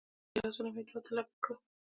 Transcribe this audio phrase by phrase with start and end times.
[0.39, 1.57] لاسونه مې دعا ته لپه کړل.